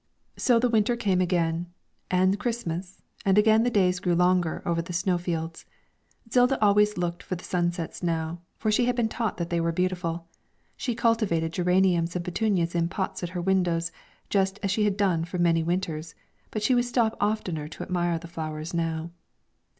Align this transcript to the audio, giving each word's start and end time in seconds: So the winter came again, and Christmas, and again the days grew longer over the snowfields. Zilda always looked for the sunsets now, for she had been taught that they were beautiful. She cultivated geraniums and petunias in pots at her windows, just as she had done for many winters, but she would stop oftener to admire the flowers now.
So 0.35 0.57
the 0.57 0.67
winter 0.67 0.95
came 0.95 1.21
again, 1.21 1.67
and 2.09 2.39
Christmas, 2.39 3.03
and 3.23 3.37
again 3.37 3.61
the 3.61 3.69
days 3.69 3.99
grew 3.99 4.15
longer 4.15 4.63
over 4.65 4.81
the 4.81 4.93
snowfields. 4.93 5.67
Zilda 6.27 6.57
always 6.59 6.97
looked 6.97 7.21
for 7.21 7.35
the 7.35 7.43
sunsets 7.43 8.01
now, 8.01 8.41
for 8.57 8.71
she 8.71 8.85
had 8.85 8.95
been 8.95 9.09
taught 9.09 9.37
that 9.37 9.51
they 9.51 9.61
were 9.61 9.71
beautiful. 9.71 10.27
She 10.75 10.95
cultivated 10.95 11.53
geraniums 11.53 12.15
and 12.15 12.25
petunias 12.25 12.73
in 12.73 12.87
pots 12.89 13.21
at 13.21 13.29
her 13.37 13.41
windows, 13.43 13.91
just 14.31 14.57
as 14.63 14.71
she 14.71 14.85
had 14.85 14.97
done 14.97 15.23
for 15.23 15.37
many 15.37 15.61
winters, 15.61 16.15
but 16.49 16.63
she 16.63 16.73
would 16.73 16.85
stop 16.85 17.15
oftener 17.21 17.67
to 17.67 17.83
admire 17.83 18.17
the 18.17 18.27
flowers 18.27 18.73
now. 18.73 19.11